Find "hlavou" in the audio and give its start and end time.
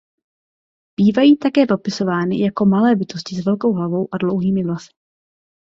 3.73-4.07